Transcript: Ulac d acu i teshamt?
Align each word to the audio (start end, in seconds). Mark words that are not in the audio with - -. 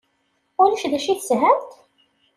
Ulac 0.61 0.83
d 0.91 0.93
acu 0.97 1.09
i 1.11 1.15
teshamt? 1.19 1.71